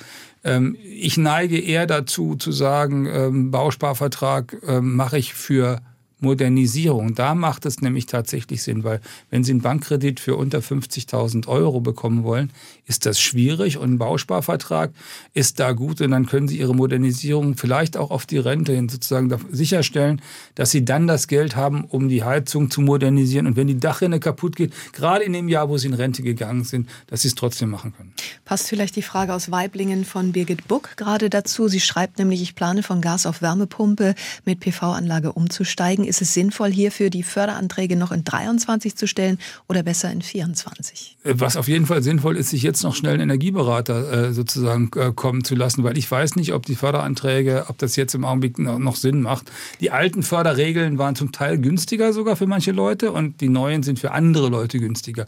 [0.44, 5.82] ähm, ich neige eher dazu zu sagen, ähm, Bausparvertrag ähm, mache ich für
[6.20, 7.14] Modernisierung.
[7.14, 11.80] Da macht es nämlich tatsächlich Sinn, weil wenn Sie einen Bankkredit für unter 50.000 Euro
[11.80, 12.52] bekommen wollen,
[12.86, 14.92] ist das schwierig und ein Bausparvertrag
[15.34, 18.90] ist da gut und dann können Sie Ihre Modernisierung vielleicht auch auf die Rente hin
[18.90, 20.22] sozusagen sicherstellen,
[20.56, 24.20] dass Sie dann das Geld haben, um die Heizung zu modernisieren und wenn die Dachrinne
[24.20, 27.36] kaputt geht, gerade in dem Jahr, wo Sie in Rente gegangen sind, dass Sie es
[27.36, 28.14] trotzdem machen können.
[28.46, 31.68] Passt vielleicht die Frage aus Weiblingen von Birgit Buck gerade dazu.
[31.68, 36.07] Sie schreibt nämlich, ich plane von Gas auf Wärmepumpe mit PV-Anlage umzusteigen.
[36.08, 41.18] Ist es sinnvoll, hierfür die Förderanträge noch in 23 zu stellen oder besser in 24?
[41.24, 45.12] Was auf jeden Fall sinnvoll ist, sich jetzt noch schnell einen Energieberater äh, sozusagen äh,
[45.14, 48.58] kommen zu lassen, weil ich weiß nicht, ob die Förderanträge, ob das jetzt im Augenblick
[48.60, 49.52] noch Sinn macht.
[49.82, 54.00] Die alten Förderregeln waren zum Teil günstiger sogar für manche Leute und die neuen sind
[54.00, 55.28] für andere Leute günstiger.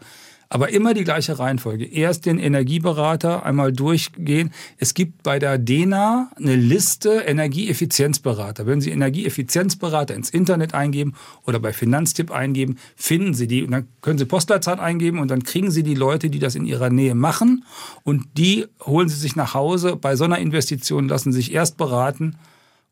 [0.51, 1.85] Aber immer die gleiche Reihenfolge.
[1.85, 4.51] Erst den Energieberater einmal durchgehen.
[4.77, 8.65] Es gibt bei der DENA eine Liste Energieeffizienzberater.
[8.65, 11.13] Wenn Sie Energieeffizienzberater ins Internet eingeben
[11.45, 13.63] oder bei Finanztipp eingeben, finden Sie die.
[13.63, 16.65] Und dann können Sie Postleitzahl eingeben und dann kriegen Sie die Leute, die das in
[16.65, 17.63] Ihrer Nähe machen.
[18.03, 19.97] Und die holen Sie sich nach Hause.
[19.97, 22.37] Bei so einer Investition lassen Sie sich erst beraten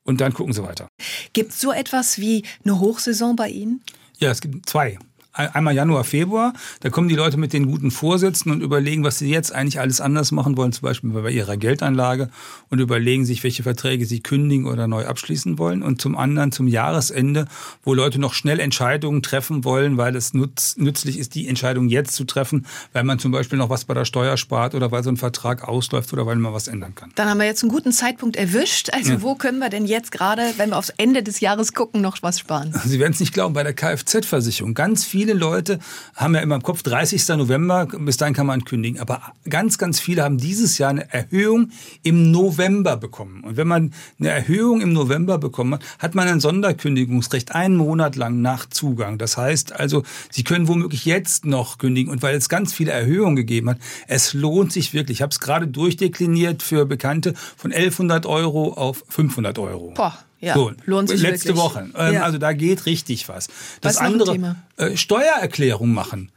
[0.04, 0.88] und dann gucken Sie weiter.
[1.34, 3.82] Gibt es so etwas wie eine Hochsaison bei Ihnen?
[4.20, 5.00] Ja, es gibt zwei
[5.38, 6.54] einmal Januar, Februar.
[6.82, 10.02] Da kommen die Leute mit den guten Vorsätzen und überlegen, was sie jetzt eigentlich alles
[10.02, 12.30] anders machen wollen, zum Beispiel bei ihrer Geldanlage
[12.70, 15.84] und überlegen sich, welche Verträge sie kündigen oder neu abschließen wollen.
[15.84, 17.46] Und zum anderen zum Jahresende,
[17.84, 22.14] wo Leute noch schnell Entscheidungen treffen wollen, weil es nutz, nützlich ist, die Entscheidung jetzt
[22.14, 25.10] zu treffen, weil man zum Beispiel noch was bei der Steuer spart oder weil so
[25.10, 27.12] ein Vertrag ausläuft oder weil man was ändern kann.
[27.16, 28.90] Dann haben wir jetzt einen guten Zeitpunkt erwischt.
[28.94, 29.22] Also ja.
[29.22, 32.40] wo können wir denn jetzt gerade, wenn wir aufs Ende des Jahres gucken, noch was
[32.40, 32.74] sparen?
[32.86, 34.74] Sie werden es nicht glauben, bei der Kfz-Versicherung.
[34.74, 35.80] Ganz viele viele Leute
[36.16, 37.28] haben ja immer im Kopf 30.
[37.36, 39.02] November, bis dahin kann man kündigen.
[39.02, 43.44] Aber ganz, ganz viele haben dieses Jahr eine Erhöhung im November bekommen.
[43.44, 48.16] Und wenn man eine Erhöhung im November bekommen hat, hat man ein Sonderkündigungsrecht einen Monat
[48.16, 49.18] lang nach Zugang.
[49.18, 52.10] Das heißt also, Sie können womöglich jetzt noch kündigen.
[52.10, 55.18] Und weil es ganz viele Erhöhungen gegeben hat, es lohnt sich wirklich.
[55.18, 59.92] Ich habe es gerade durchdekliniert für Bekannte von 1100 Euro auf 500 Euro.
[59.94, 60.18] Boah.
[60.40, 61.64] Ja, so, lohnt sich letzte wirklich.
[61.64, 61.90] Woche.
[61.96, 62.24] Ähm, ja.
[62.24, 63.48] Also da geht richtig was.
[63.82, 66.32] Das was andere äh, Steuererklärung machen.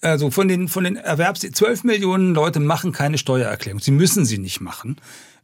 [0.00, 3.80] Also von den von den Erwerbs 12 Millionen Leute machen keine Steuererklärung.
[3.80, 4.96] Sie müssen sie nicht machen.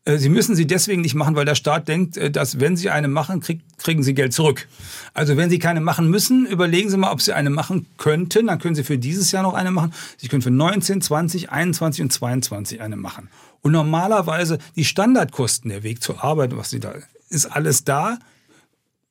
[0.04, 2.90] Äh, sie müssen sie deswegen nicht machen, weil der Staat denkt, äh, dass wenn Sie
[2.90, 4.66] eine machen, krieg, kriegen Sie Geld zurück.
[5.14, 8.46] Also wenn Sie keine machen müssen, überlegen Sie mal, ob Sie eine machen könnten.
[8.46, 9.92] Dann können Sie für dieses Jahr noch eine machen.
[10.16, 13.28] Sie können für 19, 20, 21 und 22 eine machen.
[13.62, 16.94] Und normalerweise die Standardkosten, der Weg zur Arbeit, was Sie da
[17.30, 18.18] ist alles da.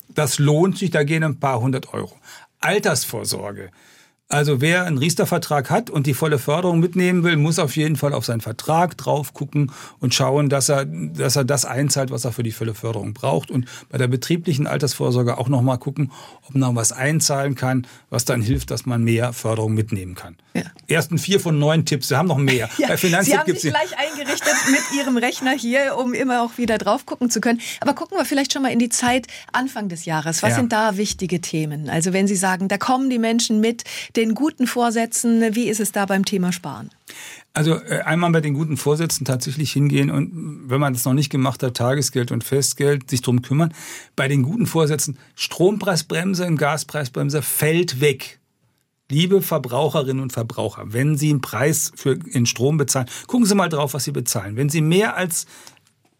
[0.10, 2.16] Das lohnt sich, da gehen ein paar hundert Euro.
[2.60, 3.72] Altersvorsorge.
[4.32, 8.14] Also wer einen Riester-Vertrag hat und die volle Förderung mitnehmen will, muss auf jeden Fall
[8.14, 12.32] auf seinen Vertrag drauf gucken und schauen, dass er, dass er das einzahlt, was er
[12.32, 13.50] für die volle Förderung braucht.
[13.50, 16.12] Und bei der betrieblichen Altersvorsorge auch nochmal gucken,
[16.48, 20.38] ob man was einzahlen kann, was dann hilft, dass man mehr Förderung mitnehmen kann.
[20.54, 20.64] Ja.
[20.88, 22.70] Ersten vier von neun Tipps, wir haben noch mehr.
[22.78, 26.78] Ja, bei Sie haben sich gleich eingerichtet mit Ihrem Rechner hier, um immer auch wieder
[26.78, 27.62] drauf gucken zu können.
[27.82, 30.44] Aber gucken wir vielleicht schon mal in die Zeit Anfang des Jahres.
[30.44, 30.56] Was ja.
[30.58, 31.90] sind da wichtige Themen?
[31.90, 33.84] Also wenn Sie sagen, da kommen die Menschen mit
[34.20, 36.90] den guten Vorsätzen, wie ist es da beim Thema Sparen?
[37.54, 41.30] Also äh, einmal bei den guten Vorsätzen tatsächlich hingehen und wenn man das noch nicht
[41.30, 43.74] gemacht hat, Tagesgeld und Festgeld, sich drum kümmern.
[44.16, 48.40] Bei den guten Vorsätzen, Strompreisbremse und Gaspreisbremse fällt weg.
[49.10, 53.70] Liebe Verbraucherinnen und Verbraucher, wenn Sie einen Preis für den Strom bezahlen, gucken Sie mal
[53.70, 54.56] drauf, was Sie bezahlen.
[54.56, 55.48] Wenn Sie mehr als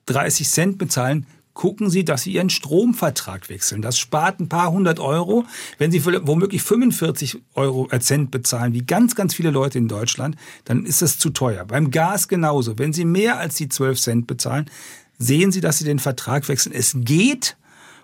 [0.08, 3.82] 30 Cent bezahlen, gucken Sie, dass Sie Ihren Stromvertrag wechseln.
[3.82, 5.46] Das spart ein paar hundert Euro.
[5.78, 10.36] Wenn Sie womöglich 45 Euro Cent bezahlen, wie ganz, ganz viele Leute in Deutschland,
[10.66, 11.66] dann ist das zu teuer.
[11.66, 12.78] Beim Gas genauso.
[12.78, 14.70] Wenn Sie mehr als die 12 Cent bezahlen,
[15.18, 16.74] sehen Sie, dass Sie den Vertrag wechseln.
[16.74, 17.58] Es geht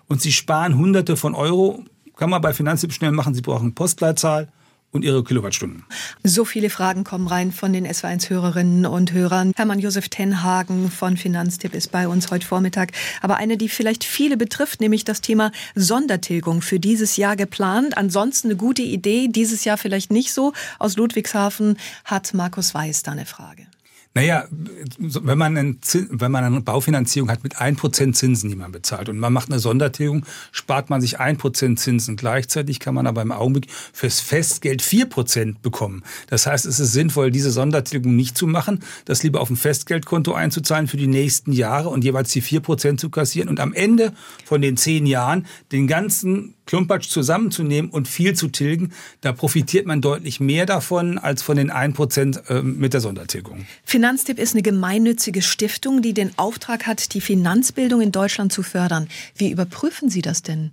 [0.08, 1.84] und Sie sparen Hunderte von Euro.
[2.16, 3.34] Kann man bei Finanztipp schnell machen.
[3.34, 4.48] Sie brauchen Postleitzahl
[4.96, 5.84] und ihre Kilowattstunden.
[6.24, 9.52] So viele Fragen kommen rein von den SW1-Hörerinnen und Hörern.
[9.54, 12.92] Hermann Josef Tenhagen von Finanztipp ist bei uns heute Vormittag.
[13.22, 17.96] Aber eine, die vielleicht viele betrifft, nämlich das Thema Sondertilgung für dieses Jahr geplant.
[17.96, 20.52] Ansonsten eine gute Idee, dieses Jahr vielleicht nicht so.
[20.78, 23.66] Aus Ludwigshafen hat Markus Weiß da eine Frage.
[24.16, 24.48] Naja,
[24.98, 29.18] wenn man, einen, wenn man eine Baufinanzierung hat mit 1% Zinsen, die man bezahlt und
[29.18, 32.16] man macht eine Sondertilgung, spart man sich 1% Zinsen.
[32.16, 36.02] Gleichzeitig kann man aber im Augenblick fürs Festgeld 4% bekommen.
[36.28, 40.32] Das heißt, es ist sinnvoll, diese Sondertilgung nicht zu machen, das lieber auf ein Festgeldkonto
[40.32, 44.14] einzuzahlen für die nächsten Jahre und jeweils die 4% zu kassieren und am Ende
[44.46, 50.00] von den zehn Jahren den ganzen Klumpatsch zusammenzunehmen und viel zu tilgen, da profitiert man
[50.00, 53.66] deutlich mehr davon als von den 1% ähm, mit der Sondertilgung.
[53.84, 59.08] Finanztipp ist eine gemeinnützige Stiftung, die den Auftrag hat, die Finanzbildung in Deutschland zu fördern.
[59.36, 60.72] Wie überprüfen Sie das denn?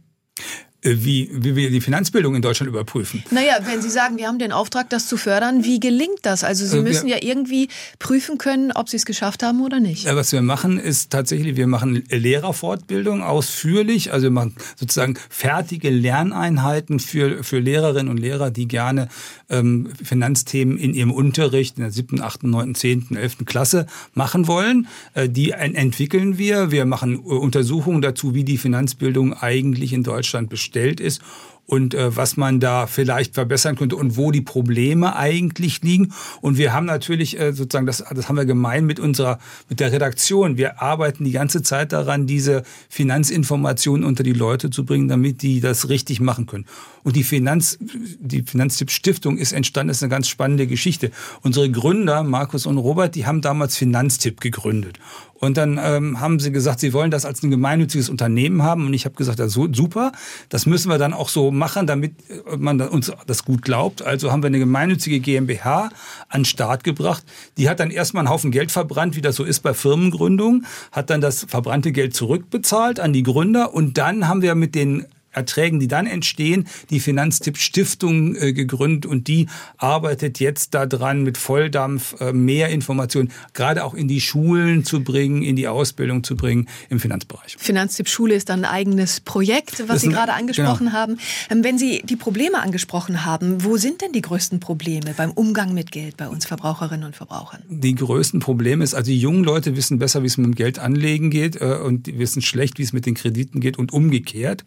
[0.84, 3.24] Äh, wie, wie wir die Finanzbildung in Deutschland überprüfen.
[3.32, 6.44] Naja, wenn Sie sagen, wir haben den Auftrag, das zu fördern, wie gelingt das?
[6.44, 7.70] Also Sie äh, müssen ja irgendwie
[8.00, 10.04] prüfen können, ob Sie es geschafft haben oder nicht.
[10.04, 14.12] Ja, was wir machen, ist tatsächlich, wir machen Lehrerfortbildung ausführlich.
[14.12, 19.08] Also wir machen sozusagen fertige Lerneinheiten für, für Lehrerinnen und Lehrer, die gerne
[19.50, 24.88] ähm, Finanzthemen in ihrem Unterricht in der siebten, achten, neunten, zehnten, elften Klasse machen wollen.
[25.14, 26.72] Äh, die entwickeln wir.
[26.72, 31.22] Wir machen Untersuchungen dazu, wie die Finanzbildung eigentlich in Deutschland besteht gestellt ist
[31.66, 36.14] und äh, was man da vielleicht verbessern könnte und wo die Probleme eigentlich liegen.
[36.42, 39.92] Und wir haben natürlich äh, sozusagen, das, das haben wir gemein mit unserer, mit der
[39.94, 40.58] Redaktion.
[40.58, 45.62] Wir arbeiten die ganze Zeit daran, diese Finanzinformationen unter die Leute zu bringen, damit die
[45.62, 46.66] das richtig machen können.
[47.04, 51.12] Und die Finanz, die Finanztipp Stiftung ist entstanden, das ist eine ganz spannende Geschichte.
[51.44, 55.00] Unsere Gründer, Markus und Robert, die haben damals Finanztipp gegründet.
[55.34, 58.86] Und dann ähm, haben sie gesagt, sie wollen das als ein gemeinnütziges Unternehmen haben.
[58.86, 60.12] Und ich habe gesagt, ja, so, super,
[60.50, 64.02] das müssen wir dann auch so machen, damit äh, man uns das gut glaubt.
[64.02, 65.90] Also haben wir eine gemeinnützige GmbH
[66.30, 67.24] an den Start gebracht.
[67.58, 71.10] Die hat dann erstmal einen Haufen Geld verbrannt, wie das so ist bei Firmengründungen, hat
[71.10, 73.74] dann das verbrannte Geld zurückbezahlt an die Gründer.
[73.74, 79.06] Und dann haben wir mit den Erträgen, die dann entstehen, die Finanztipp Stiftung äh, gegründet
[79.06, 84.84] und die arbeitet jetzt daran, mit Volldampf äh, mehr Informationen gerade auch in die Schulen
[84.84, 87.56] zu bringen, in die Ausbildung zu bringen im Finanzbereich.
[87.58, 90.98] Finanztipp Schule ist dann ein eigenes Projekt, was Sie gerade angesprochen genau.
[90.98, 91.18] haben.
[91.50, 95.74] Ähm, wenn Sie die Probleme angesprochen haben, wo sind denn die größten Probleme beim Umgang
[95.74, 97.62] mit Geld bei uns Verbraucherinnen und Verbrauchern?
[97.70, 100.80] Die größten Probleme ist, also die jungen Leute wissen besser, wie es mit dem Geld
[100.80, 104.64] anlegen geht äh, und die wissen schlecht, wie es mit den Krediten geht und umgekehrt.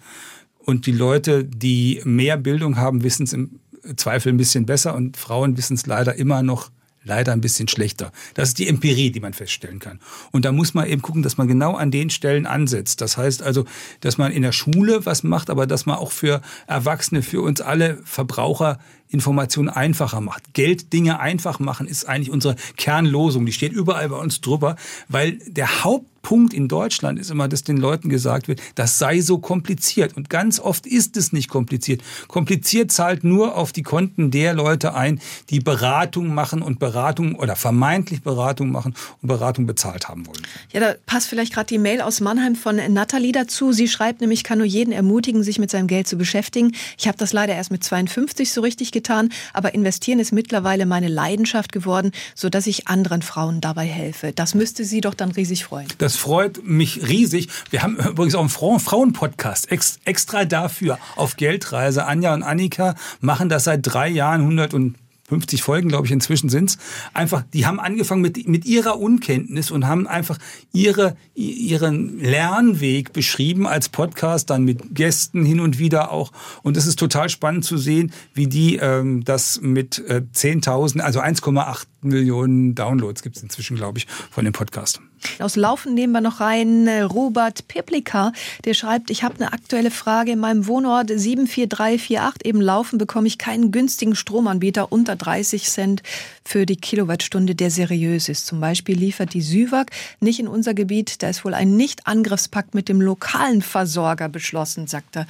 [0.66, 3.60] Und die Leute, die mehr Bildung haben, wissen es im
[3.96, 6.70] Zweifel ein bisschen besser und Frauen wissen es leider immer noch
[7.06, 8.10] leider ein bisschen schlechter.
[8.34, 10.00] Das ist die Empirie, die man feststellen kann.
[10.32, 13.00] Und da muss man eben gucken, dass man genau an den Stellen ansetzt.
[13.00, 13.64] Das heißt also,
[14.00, 17.60] dass man in der Schule was macht, aber dass man auch für Erwachsene, für uns
[17.60, 20.52] alle Verbraucher Informationen einfacher macht.
[20.52, 23.46] Geld Dinge einfach machen ist eigentlich unsere Kernlosung.
[23.46, 24.74] Die steht überall bei uns drüber,
[25.08, 29.20] weil der Haupt Punkt in Deutschland ist immer, dass den Leuten gesagt wird, das sei
[29.20, 30.16] so kompliziert.
[30.16, 32.02] Und ganz oft ist es nicht kompliziert.
[32.26, 37.54] Kompliziert zahlt nur auf die Konten der Leute ein, die Beratung machen und Beratung oder
[37.54, 40.42] vermeintlich Beratung machen und Beratung bezahlt haben wollen.
[40.72, 43.70] Ja, da passt vielleicht gerade die Mail aus Mannheim von Nathalie dazu.
[43.70, 46.72] Sie schreibt nämlich, kann nur jeden ermutigen, sich mit seinem Geld zu beschäftigen.
[46.98, 51.06] Ich habe das leider erst mit 52 so richtig getan, aber investieren ist mittlerweile meine
[51.06, 54.32] Leidenschaft geworden, so dass ich anderen Frauen dabei helfe.
[54.32, 55.86] Das müsste Sie doch dann riesig freuen.
[55.98, 57.48] Das freut mich riesig.
[57.70, 62.06] Wir haben übrigens auch einen Frauen-Podcast extra dafür auf Geldreise.
[62.06, 64.96] Anja und Annika machen das seit drei Jahren, 100 und
[65.28, 66.78] 50 Folgen, glaube ich, inzwischen sind's.
[67.12, 70.38] Einfach, die haben angefangen mit, mit ihrer Unkenntnis und haben einfach
[70.72, 76.32] ihre, ihren Lernweg beschrieben als Podcast, dann mit Gästen hin und wieder auch.
[76.62, 81.20] Und es ist total spannend zu sehen, wie die ähm, das mit äh, 10.000, also
[81.20, 85.00] 1,8 Millionen Downloads gibt's inzwischen, glaube ich, von dem Podcast.
[85.38, 88.32] Aus Laufen nehmen wir noch rein äh, Robert Piplika,
[88.64, 90.32] der schreibt, ich habe eine aktuelle Frage.
[90.32, 96.02] In meinem Wohnort 74348 eben Laufen bekomme ich keinen günstigen Stromanbieter unter 30 Cent
[96.44, 98.46] für die Kilowattstunde, der seriös ist.
[98.46, 101.22] Zum Beispiel liefert die Süwag nicht in unser Gebiet.
[101.22, 105.26] Da ist wohl ein Nicht-Angriffspakt mit dem lokalen Versorger beschlossen, sagt er.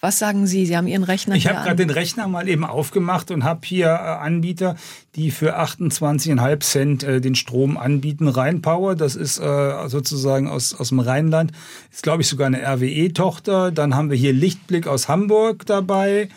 [0.00, 0.64] Was sagen Sie?
[0.64, 3.88] Sie haben Ihren Rechner Ich habe gerade den Rechner mal eben aufgemacht und habe hier
[3.88, 4.76] äh, Anbieter,
[5.14, 8.26] die für 28,5 Cent äh, den Strom anbieten.
[8.26, 11.52] Rheinpower, das ist äh, sozusagen aus, aus dem Rheinland,
[11.92, 13.72] ist glaube ich sogar eine RWE-Tochter.
[13.72, 16.30] Dann haben wir hier Lichtblick aus Hamburg dabei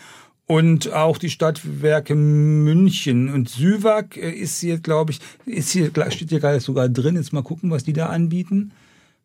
[0.46, 6.40] und auch die Stadtwerke München und Süwag ist hier, glaube ich, ist hier, steht hier
[6.40, 7.16] gerade sogar drin.
[7.16, 8.72] Jetzt mal gucken, was die da anbieten.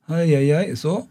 [0.07, 1.09] Ja, ja, so.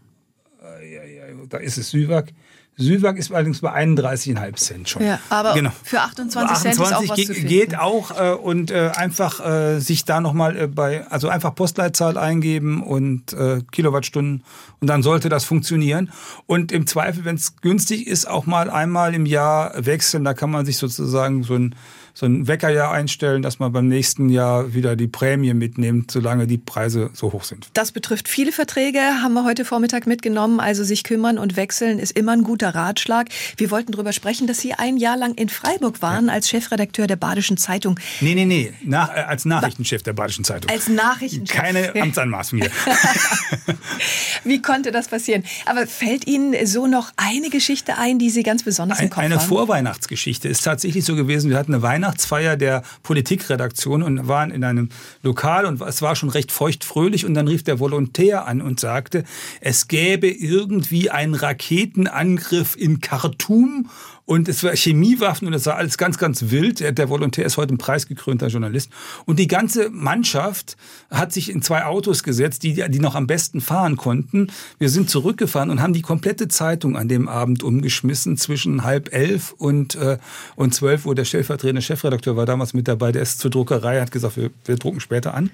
[0.61, 2.33] Ja, ja, da ist es Süwag.
[2.79, 5.03] Süwag ist allerdings bei 31,5 Cent schon.
[5.03, 5.71] Ja, aber genau.
[5.83, 10.05] für 28, 28 Cent ist auch was geht, auch äh, und äh, einfach äh, sich
[10.05, 14.43] da nochmal äh, bei, also einfach Postleitzahl eingeben und äh, Kilowattstunden
[14.79, 16.11] und dann sollte das funktionieren.
[16.47, 20.23] Und im Zweifel, wenn es günstig ist, auch mal einmal im Jahr wechseln.
[20.23, 21.75] Da kann man sich sozusagen so ein
[22.19, 26.57] so ein Weckerjahr einstellen, dass man beim nächsten Jahr wieder die Prämie mitnimmt, solange die
[26.57, 27.69] Preise so hoch sind.
[27.75, 30.59] Das betrifft viele Verträge, haben wir heute Vormittag mitgenommen.
[30.59, 33.29] Also sich kümmern und wechseln ist immer ein guter Ratschlag.
[33.55, 36.33] Wir wollten darüber sprechen, dass Sie ein Jahr lang in Freiburg waren ja.
[36.33, 37.97] als Chefredakteur der Badischen Zeitung.
[38.19, 40.69] Nee, nee, nee, Nach, äh, als Nachrichtenchef der Badischen Zeitung.
[40.69, 41.55] Als Nachrichtenchef.
[41.55, 42.71] Keine Amtsanmaßung hier.
[44.43, 45.45] Wie konnte das passieren?
[45.65, 49.35] Aber fällt Ihnen so noch eine Geschichte ein, die Sie ganz besonders im Kopf eine
[49.35, 49.39] haben?
[49.39, 51.49] Eine Vorweihnachtsgeschichte ist tatsächlich so gewesen.
[51.49, 54.89] Wir hatten eine Weihnachts Weihnachtsfeier der Politikredaktion und waren in einem
[55.21, 59.23] Lokal und es war schon recht feuchtfröhlich und dann rief der Volontär an und sagte,
[59.61, 63.89] es gäbe irgendwie einen Raketenangriff in Khartoum
[64.29, 66.81] und es war Chemiewaffen und es war alles ganz, ganz wild.
[66.81, 68.91] Der Volontär ist heute ein preisgekrönter Journalist.
[69.25, 70.77] Und die ganze Mannschaft
[71.09, 74.51] hat sich in zwei Autos gesetzt, die, die noch am besten fahren konnten.
[74.77, 79.55] Wir sind zurückgefahren und haben die komplette Zeitung an dem Abend umgeschmissen zwischen halb elf
[79.57, 80.19] und, äh,
[80.55, 81.15] und zwölf Uhr.
[81.15, 83.11] Der stellvertretende Chefredakteur war damals mit dabei.
[83.11, 85.49] Der ist zur Druckerei, hat gesagt, wir, wir drucken später an.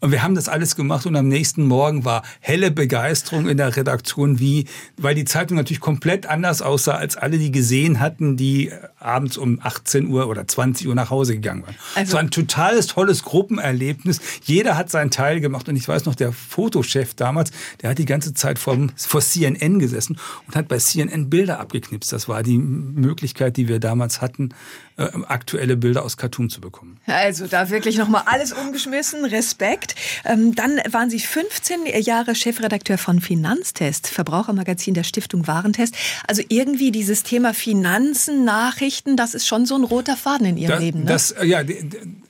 [0.00, 3.76] Und wir haben das alles gemacht und am nächsten Morgen war helle Begeisterung in der
[3.76, 4.64] Redaktion, wie,
[4.96, 9.36] weil die Zeitung natürlich komplett anders aussah als alle, die gesehen hatten hatten, die abends
[9.36, 11.76] um 18 Uhr oder 20 Uhr nach Hause gegangen waren.
[11.94, 14.20] Also, es war ein totales tolles Gruppenerlebnis.
[14.42, 18.04] Jeder hat seinen Teil gemacht und ich weiß noch, der Fotochef damals, der hat die
[18.04, 22.12] ganze Zeit vor, vor CNN gesessen und hat bei CNN Bilder abgeknipst.
[22.12, 24.50] Das war die Möglichkeit, die wir damals hatten,
[24.96, 26.98] äh, aktuelle Bilder aus Khartoum zu bekommen.
[27.06, 29.94] Also da wirklich nochmal alles umgeschmissen, Respekt.
[30.24, 35.94] Ähm, dann waren Sie 15 Jahre Chefredakteur von Finanztest, Verbrauchermagazin der Stiftung Warentest.
[36.26, 40.70] Also irgendwie dieses Thema Finanzen, Nachrichten, das ist schon so ein roter Faden in Ihrem
[40.70, 40.98] das, Leben.
[41.00, 41.06] Ne?
[41.06, 41.62] Das, ja,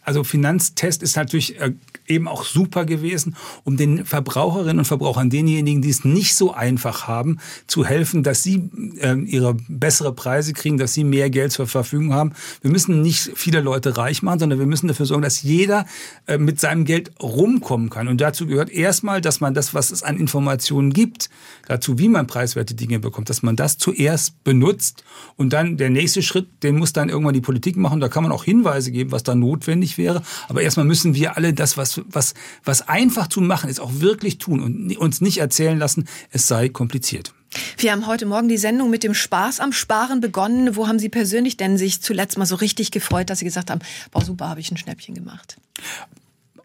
[0.03, 1.73] also Finanztest ist natürlich äh,
[2.09, 7.07] eben auch super gewesen, um den Verbraucherinnen und Verbrauchern, denjenigen, die es nicht so einfach
[7.07, 11.67] haben, zu helfen, dass sie äh, ihre bessere Preise kriegen, dass sie mehr Geld zur
[11.67, 12.33] Verfügung haben.
[12.63, 15.87] Wir müssen nicht viele Leute reich machen, sondern wir müssen dafür sorgen, dass jeder
[16.27, 18.09] äh, mit seinem Geld rumkommen kann.
[18.09, 21.31] Und dazu gehört erstmal, dass man das, was es an Informationen gibt,
[21.67, 25.05] dazu, wie man preiswerte Dinge bekommt, dass man das zuerst benutzt
[25.37, 28.01] und dann der nächste Schritt, den muss dann irgendwann die Politik machen.
[28.01, 30.23] Da kann man auch Hinweise geben, was da notwendig wäre.
[30.49, 32.35] Aber erstmal müssen wir alle das, was was,
[32.65, 36.69] was einfach zu machen ist, auch wirklich tun und uns nicht erzählen lassen, es sei
[36.69, 37.35] kompliziert.
[37.79, 40.77] Wir haben heute Morgen die Sendung mit dem Spaß am Sparen begonnen.
[40.77, 43.81] Wo haben Sie persönlich denn sich zuletzt mal so richtig gefreut, dass Sie gesagt haben,
[44.11, 45.57] boah, super, habe ich ein Schnäppchen gemacht?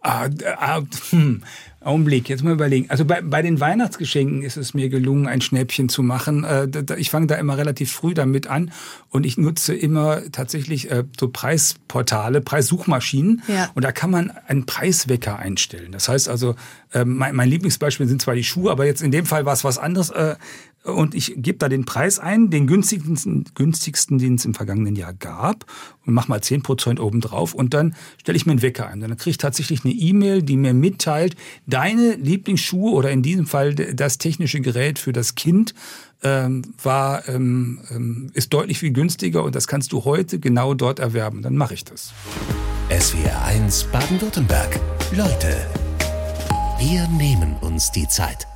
[0.04, 1.42] Ah, ah, hm.
[1.86, 2.90] Augenblick, jetzt mal überlegen.
[2.90, 6.44] Also bei, bei den Weihnachtsgeschenken ist es mir gelungen, ein Schnäppchen zu machen.
[6.44, 8.72] Äh, ich fange da immer relativ früh damit an
[9.10, 13.70] und ich nutze immer tatsächlich äh, so Preisportale, Preissuchmaschinen ja.
[13.76, 15.92] und da kann man einen Preiswecker einstellen.
[15.92, 16.56] Das heißt also,
[16.94, 19.64] äh, mein, mein Lieblingsbeispiel sind zwar die Schuhe, aber jetzt in dem Fall war es
[19.64, 20.12] was anderes
[20.84, 25.14] und ich gebe da den Preis ein, den günstigsten, günstigsten, den es im vergangenen Jahr
[25.14, 25.66] gab
[26.06, 29.00] und mach mal 10% obendrauf und dann stelle ich mir einen Wecker ein.
[29.00, 31.36] Dann kriege ich tatsächlich eine E-Mail, die mir mitteilt,
[31.68, 35.74] deine Lieblingsschuhe oder in diesem Fall das technische Gerät für das Kind
[36.22, 41.00] ähm, war, ähm, ähm, ist deutlich viel günstiger und das kannst du heute genau dort
[41.00, 41.42] erwerben.
[41.42, 42.12] Dann mache ich das.
[42.90, 44.80] SWR 1 Baden-Württemberg.
[45.16, 45.66] Leute,
[46.80, 48.48] wir nehmen uns die Zeit.